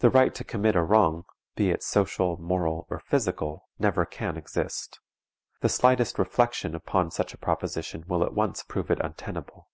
[0.00, 4.98] The right to commit a wrong, be it social, moral, or physical, never can exist;
[5.60, 9.68] the slightest reflection upon such a proposition will at once prove it untenable.